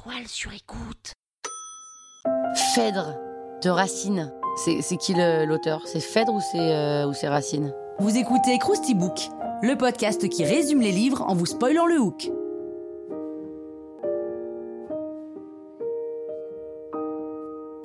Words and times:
La 0.00 0.12
toile 0.12 0.28
sur 0.28 0.52
écoute. 0.52 1.12
Phèdre 2.74 3.16
de 3.62 3.70
Racine. 3.70 4.32
C'est 4.56 4.96
qui 4.96 5.14
l'auteur? 5.14 5.82
C'est 5.86 6.00
Phèdre 6.00 6.34
ou 6.34 6.40
c'est 6.40 6.74
euh, 6.74 7.06
ou 7.06 7.12
c'est 7.12 7.28
Racine? 7.28 7.74
Vous 7.98 8.16
écoutez 8.16 8.58
Krusty 8.58 8.94
Book, 8.94 9.28
le 9.62 9.76
podcast 9.76 10.28
qui 10.28 10.44
résume 10.44 10.80
les 10.80 10.92
livres 10.92 11.22
en 11.22 11.34
vous 11.34 11.46
spoilant 11.46 11.86
le 11.86 11.98
hook. 11.98 12.30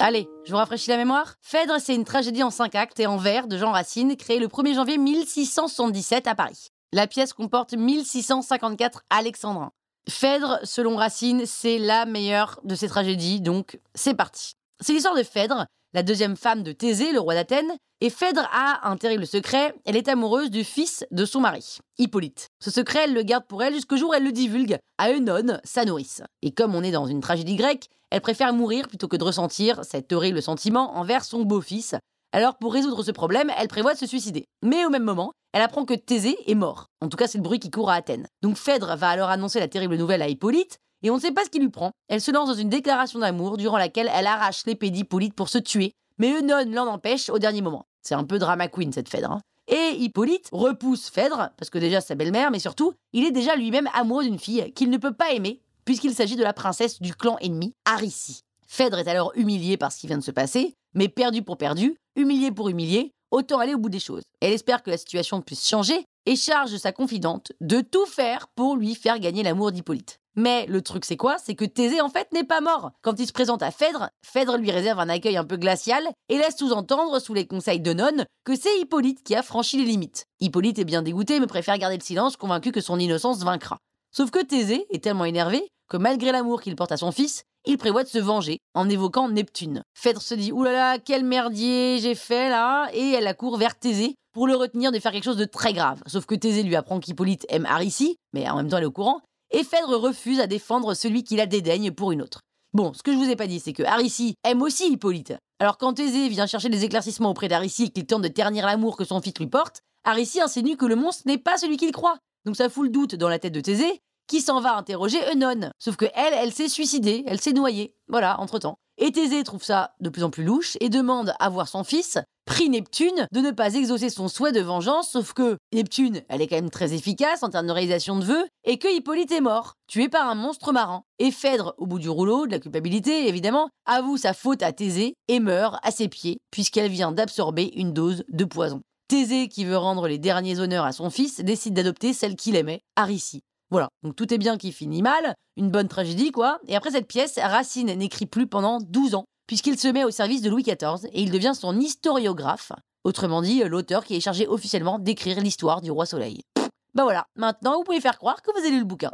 Allez, 0.00 0.28
je 0.44 0.52
vous 0.52 0.58
rafraîchis 0.58 0.90
la 0.90 0.96
mémoire. 0.96 1.34
Phèdre, 1.40 1.80
c'est 1.80 1.94
une 1.94 2.04
tragédie 2.04 2.42
en 2.42 2.50
cinq 2.50 2.74
actes 2.74 3.00
et 3.00 3.06
en 3.06 3.16
vers 3.16 3.46
de 3.46 3.56
Jean 3.56 3.72
Racine, 3.72 4.16
créée 4.16 4.38
le 4.38 4.48
1er 4.48 4.74
janvier 4.74 4.98
1677 4.98 6.26
à 6.26 6.34
Paris. 6.34 6.68
La 6.92 7.06
pièce 7.06 7.32
comporte 7.32 7.74
1654 7.74 9.02
alexandrins. 9.10 9.72
Phèdre, 10.08 10.58
selon 10.64 10.96
Racine, 10.96 11.44
c'est 11.46 11.78
la 11.78 12.04
meilleure 12.04 12.60
de 12.64 12.74
ces 12.74 12.88
tragédies, 12.88 13.40
donc 13.40 13.80
c'est 13.94 14.14
parti. 14.14 14.52
C'est 14.80 14.92
l'histoire 14.92 15.16
de 15.16 15.22
Phèdre, 15.22 15.64
la 15.94 16.02
deuxième 16.02 16.36
femme 16.36 16.62
de 16.62 16.72
Thésée, 16.72 17.12
le 17.12 17.20
roi 17.20 17.34
d'Athènes, 17.34 17.72
et 18.02 18.10
Phèdre 18.10 18.46
a 18.52 18.86
un 18.90 18.96
terrible 18.98 19.26
secret, 19.26 19.74
elle 19.86 19.96
est 19.96 20.08
amoureuse 20.08 20.50
du 20.50 20.62
fils 20.62 21.06
de 21.10 21.24
son 21.24 21.40
mari, 21.40 21.78
Hippolyte. 21.96 22.48
Ce 22.62 22.70
secret, 22.70 23.04
elle 23.04 23.14
le 23.14 23.22
garde 23.22 23.46
pour 23.46 23.62
elle 23.62 23.72
jusqu'au 23.72 23.96
jour 23.96 24.10
où 24.10 24.14
elle 24.14 24.24
le 24.24 24.32
divulgue 24.32 24.76
à 24.98 25.10
Eunone, 25.10 25.60
sa 25.64 25.86
nourrice. 25.86 26.22
Et 26.42 26.52
comme 26.52 26.74
on 26.74 26.82
est 26.82 26.90
dans 26.90 27.06
une 27.06 27.20
tragédie 27.20 27.56
grecque, 27.56 27.88
elle 28.10 28.20
préfère 28.20 28.52
mourir 28.52 28.88
plutôt 28.88 29.08
que 29.08 29.16
de 29.16 29.24
ressentir 29.24 29.84
cet 29.84 30.12
horrible 30.12 30.42
sentiment 30.42 30.96
envers 30.96 31.24
son 31.24 31.44
beau-fils. 31.44 31.94
Alors 32.32 32.58
pour 32.58 32.74
résoudre 32.74 33.02
ce 33.02 33.10
problème, 33.10 33.50
elle 33.56 33.68
prévoit 33.68 33.94
de 33.94 33.98
se 33.98 34.06
suicider. 34.06 34.44
Mais 34.62 34.84
au 34.84 34.90
même 34.90 35.04
moment, 35.04 35.32
elle 35.54 35.62
apprend 35.62 35.84
que 35.84 35.94
Thésée 35.94 36.36
est 36.50 36.56
mort. 36.56 36.90
En 37.00 37.08
tout 37.08 37.16
cas, 37.16 37.28
c'est 37.28 37.38
le 37.38 37.44
bruit 37.44 37.60
qui 37.60 37.70
court 37.70 37.88
à 37.88 37.94
Athènes. 37.94 38.26
Donc 38.42 38.56
Phèdre 38.56 38.96
va 38.96 39.08
alors 39.08 39.30
annoncer 39.30 39.60
la 39.60 39.68
terrible 39.68 39.94
nouvelle 39.94 40.20
à 40.20 40.28
Hippolyte, 40.28 40.80
et 41.04 41.10
on 41.10 41.14
ne 41.14 41.20
sait 41.20 41.30
pas 41.30 41.44
ce 41.44 41.50
qui 41.50 41.60
lui 41.60 41.68
prend. 41.68 41.92
Elle 42.08 42.20
se 42.20 42.32
lance 42.32 42.48
dans 42.48 42.54
une 42.56 42.68
déclaration 42.68 43.20
d'amour 43.20 43.56
durant 43.56 43.78
laquelle 43.78 44.10
elle 44.12 44.26
arrache 44.26 44.66
l'épée 44.66 44.90
d'Hippolyte 44.90 45.34
pour 45.34 45.48
se 45.48 45.58
tuer, 45.58 45.92
mais 46.18 46.32
Eunone 46.32 46.74
l'en 46.74 46.88
empêche 46.88 47.30
au 47.30 47.38
dernier 47.38 47.62
moment. 47.62 47.86
C'est 48.02 48.16
un 48.16 48.24
peu 48.24 48.40
drama 48.40 48.66
queen 48.66 48.92
cette 48.92 49.08
Phèdre. 49.08 49.30
hein. 49.30 49.40
Et 49.68 49.96
Hippolyte 49.96 50.48
repousse 50.50 51.08
Phèdre, 51.08 51.50
parce 51.56 51.70
que 51.70 51.78
déjà 51.78 52.00
sa 52.00 52.16
belle-mère, 52.16 52.50
mais 52.50 52.58
surtout, 52.58 52.92
il 53.12 53.24
est 53.24 53.30
déjà 53.30 53.54
lui-même 53.54 53.88
amoureux 53.94 54.24
d'une 54.24 54.40
fille 54.40 54.72
qu'il 54.72 54.90
ne 54.90 54.98
peut 54.98 55.14
pas 55.14 55.30
aimer, 55.34 55.60
puisqu'il 55.84 56.14
s'agit 56.14 56.36
de 56.36 56.42
la 56.42 56.52
princesse 56.52 57.00
du 57.00 57.14
clan 57.14 57.38
ennemi, 57.40 57.74
Aricie. 57.84 58.40
Phèdre 58.66 58.98
est 58.98 59.06
alors 59.08 59.30
humiliée 59.36 59.76
par 59.76 59.92
ce 59.92 60.00
qui 60.00 60.08
vient 60.08 60.18
de 60.18 60.24
se 60.24 60.32
passer, 60.32 60.74
mais 60.94 61.08
perdu 61.08 61.42
pour 61.42 61.58
perdu, 61.58 61.96
humilié 62.16 62.50
pour 62.50 62.68
humilié, 62.68 63.12
autant 63.34 63.58
aller 63.58 63.74
au 63.74 63.78
bout 63.78 63.88
des 63.88 64.00
choses. 64.00 64.22
Elle 64.40 64.52
espère 64.52 64.82
que 64.82 64.90
la 64.90 64.96
situation 64.96 65.42
puisse 65.42 65.68
changer 65.68 66.04
et 66.26 66.36
charge 66.36 66.76
sa 66.76 66.92
confidente 66.92 67.52
de 67.60 67.80
tout 67.80 68.06
faire 68.06 68.46
pour 68.54 68.76
lui 68.76 68.94
faire 68.94 69.18
gagner 69.18 69.42
l'amour 69.42 69.72
d'Hippolyte. 69.72 70.20
Mais 70.36 70.66
le 70.66 70.82
truc 70.82 71.04
c'est 71.04 71.16
quoi? 71.16 71.36
C'est 71.38 71.54
que 71.54 71.64
Thésée 71.64 72.00
en 72.00 72.08
fait 72.08 72.32
n'est 72.32 72.44
pas 72.44 72.60
mort. 72.60 72.92
Quand 73.02 73.18
il 73.18 73.26
se 73.26 73.32
présente 73.32 73.62
à 73.62 73.70
Phèdre, 73.70 74.08
Phèdre 74.24 74.56
lui 74.56 74.70
réserve 74.70 74.98
un 74.98 75.08
accueil 75.08 75.36
un 75.36 75.44
peu 75.44 75.56
glacial 75.56 76.08
et 76.28 76.38
laisse 76.38 76.56
sous-entendre, 76.56 77.20
sous 77.20 77.34
les 77.34 77.46
conseils 77.46 77.80
de 77.80 77.92
Nonne, 77.92 78.24
que 78.44 78.56
c'est 78.56 78.80
Hippolyte 78.80 79.22
qui 79.22 79.34
a 79.34 79.42
franchi 79.42 79.78
les 79.78 79.84
limites. 79.84 80.26
Hippolyte 80.40 80.78
est 80.78 80.84
bien 80.84 81.02
dégoûté 81.02 81.38
mais 81.40 81.46
préfère 81.46 81.78
garder 81.78 81.96
le 81.96 82.02
silence, 82.02 82.36
convaincu 82.36 82.72
que 82.72 82.80
son 82.80 82.98
innocence 82.98 83.42
vaincra. 83.42 83.78
Sauf 84.10 84.30
que 84.30 84.42
Thésée 84.42 84.86
est 84.90 85.02
tellement 85.02 85.24
énervé 85.24 85.68
que 85.88 85.96
malgré 85.96 86.32
l'amour 86.32 86.62
qu'il 86.62 86.76
porte 86.76 86.92
à 86.92 86.96
son 86.96 87.12
fils, 87.12 87.44
il 87.66 87.78
prévoit 87.78 88.04
de 88.04 88.08
se 88.08 88.18
venger 88.18 88.58
en 88.74 88.88
évoquant 88.88 89.28
Neptune. 89.28 89.82
Phèdre 89.94 90.20
se 90.20 90.34
dit 90.34 90.52
oulala, 90.52 90.98
quel 90.98 91.24
merdier 91.24 91.98
j'ai 92.00 92.14
fait 92.14 92.48
là 92.48 92.88
Et 92.92 93.12
elle 93.12 93.26
accourt 93.26 93.56
vers 93.56 93.78
Thésée 93.78 94.14
pour 94.32 94.46
le 94.46 94.56
retenir 94.56 94.92
de 94.92 94.98
faire 94.98 95.12
quelque 95.12 95.24
chose 95.24 95.36
de 95.36 95.44
très 95.44 95.72
grave. 95.72 96.02
Sauf 96.06 96.26
que 96.26 96.34
Thésée 96.34 96.62
lui 96.62 96.76
apprend 96.76 97.00
qu'Hippolyte 97.00 97.46
aime 97.48 97.66
Aricie, 97.66 98.16
mais 98.32 98.48
en 98.48 98.56
même 98.56 98.68
temps 98.68 98.76
elle 98.76 98.82
est 98.82 98.86
au 98.86 98.92
courant, 98.92 99.20
et 99.50 99.64
Phèdre 99.64 99.98
refuse 99.98 100.40
à 100.40 100.46
défendre 100.46 100.94
celui 100.94 101.24
qui 101.24 101.36
la 101.36 101.46
dédaigne 101.46 101.92
pour 101.92 102.12
une 102.12 102.22
autre. 102.22 102.40
Bon, 102.72 102.92
ce 102.92 103.02
que 103.02 103.12
je 103.12 103.16
vous 103.16 103.30
ai 103.30 103.36
pas 103.36 103.46
dit, 103.46 103.60
c'est 103.60 103.72
que 103.72 103.84
Aricie 103.84 104.34
aime 104.44 104.60
aussi 104.60 104.90
Hippolyte. 104.90 105.34
Alors 105.60 105.78
quand 105.78 105.94
Thésée 105.94 106.28
vient 106.28 106.46
chercher 106.46 106.68
des 106.68 106.84
éclaircissements 106.84 107.30
auprès 107.30 107.48
d'Aricie 107.48 107.84
et 107.84 107.88
qu'il 107.90 108.04
tente 108.04 108.22
de 108.22 108.28
ternir 108.28 108.66
l'amour 108.66 108.96
que 108.96 109.04
son 109.04 109.20
fils 109.20 109.38
lui 109.38 109.46
porte, 109.46 109.80
Aricie 110.04 110.40
insinue 110.40 110.76
que 110.76 110.84
le 110.84 110.96
monstre 110.96 111.22
n'est 111.26 111.38
pas 111.38 111.56
celui 111.56 111.76
qu'il 111.76 111.92
croit. 111.92 112.18
Donc 112.44 112.56
ça 112.56 112.68
fout 112.68 112.84
le 112.84 112.90
doute 112.90 113.14
dans 113.14 113.28
la 113.28 113.38
tête 113.38 113.54
de 113.54 113.60
Thésée, 113.60 114.00
qui 114.26 114.40
s'en 114.40 114.60
va 114.60 114.76
interroger 114.76 115.18
Eunone. 115.32 115.70
Sauf 115.78 115.96
que 115.96 116.06
elle, 116.14 116.34
elle 116.34 116.52
s'est 116.52 116.68
suicidée, 116.68 117.24
elle 117.26 117.40
s'est 117.40 117.52
noyée. 117.52 117.94
Voilà, 118.08 118.40
entre-temps. 118.40 118.78
Et 118.98 119.10
Thésée 119.10 119.42
trouve 119.42 119.64
ça 119.64 119.94
de 120.00 120.08
plus 120.08 120.22
en 120.22 120.30
plus 120.30 120.44
louche 120.44 120.76
et 120.80 120.88
demande 120.88 121.34
à 121.40 121.48
voir 121.48 121.66
son 121.66 121.82
fils, 121.82 122.18
prie 122.44 122.68
Neptune, 122.68 123.26
de 123.32 123.40
ne 123.40 123.50
pas 123.50 123.74
exaucer 123.74 124.08
son 124.08 124.28
souhait 124.28 124.52
de 124.52 124.60
vengeance, 124.60 125.10
sauf 125.10 125.32
que 125.32 125.56
Neptune, 125.72 126.22
elle 126.28 126.42
est 126.42 126.46
quand 126.46 126.56
même 126.56 126.70
très 126.70 126.92
efficace 126.92 127.42
en 127.42 127.48
termes 127.48 127.66
de 127.66 127.72
réalisation 127.72 128.16
de 128.16 128.24
vœux, 128.24 128.46
et 128.64 128.78
que 128.78 128.86
Hippolyte 128.86 129.32
est 129.32 129.40
mort, 129.40 129.74
tué 129.88 130.08
par 130.08 130.28
un 130.28 130.36
monstre 130.36 130.72
marin. 130.72 131.02
Et 131.18 131.32
Phèdre, 131.32 131.74
au 131.78 131.86
bout 131.86 131.98
du 131.98 132.08
rouleau, 132.08 132.46
de 132.46 132.52
la 132.52 132.60
culpabilité 132.60 133.28
évidemment, 133.28 133.68
avoue 133.84 134.16
sa 134.16 134.32
faute 134.32 134.62
à 134.62 134.72
Thésée 134.72 135.14
et 135.26 135.40
meurt 135.40 135.76
à 135.82 135.90
ses 135.90 136.08
pieds, 136.08 136.38
puisqu'elle 136.52 136.90
vient 136.90 137.10
d'absorber 137.10 137.72
une 137.74 137.92
dose 137.92 138.22
de 138.28 138.44
poison. 138.44 138.80
Thésée, 139.08 139.48
qui 139.48 139.64
veut 139.64 139.76
rendre 139.76 140.06
les 140.06 140.18
derniers 140.18 140.60
honneurs 140.60 140.84
à 140.84 140.92
son 140.92 141.10
fils, 141.10 141.40
décide 141.40 141.74
d'adopter 141.74 142.12
celle 142.12 142.36
qu'il 142.36 142.56
aimait, 142.56 142.82
Aricie. 142.96 143.42
Voilà, 143.74 143.88
donc 144.04 144.14
tout 144.14 144.32
est 144.32 144.38
bien 144.38 144.56
qui 144.56 144.70
finit 144.70 145.02
mal, 145.02 145.34
une 145.56 145.68
bonne 145.68 145.88
tragédie 145.88 146.30
quoi. 146.30 146.60
Et 146.68 146.76
après 146.76 146.92
cette 146.92 147.08
pièce, 147.08 147.40
Racine 147.42 147.92
n'écrit 147.92 148.26
plus 148.26 148.46
pendant 148.46 148.78
12 148.80 149.16
ans, 149.16 149.24
puisqu'il 149.48 149.76
se 149.76 149.88
met 149.88 150.04
au 150.04 150.12
service 150.12 150.42
de 150.42 150.48
Louis 150.48 150.62
XIV 150.62 151.08
et 151.10 151.20
il 151.20 151.32
devient 151.32 151.54
son 151.56 151.80
historiographe, 151.80 152.70
autrement 153.02 153.42
dit 153.42 153.64
l'auteur 153.64 154.04
qui 154.04 154.14
est 154.14 154.20
chargé 154.20 154.46
officiellement 154.46 155.00
d'écrire 155.00 155.40
l'histoire 155.40 155.80
du 155.80 155.90
roi 155.90 156.06
Soleil. 156.06 156.42
Pff, 156.54 156.68
Bah 156.94 157.02
voilà, 157.02 157.26
maintenant 157.34 157.76
vous 157.76 157.82
pouvez 157.82 158.00
faire 158.00 158.16
croire 158.16 158.42
que 158.42 158.52
vous 158.52 158.60
avez 158.60 158.70
lu 158.70 158.78
le 158.78 158.84
bouquin. 158.84 159.10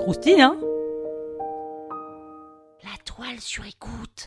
Croustille, 0.00 0.42
hein? 0.42 0.58
La 2.84 3.02
toile 3.06 3.40
sur 3.40 3.64
écoute. 3.64 4.26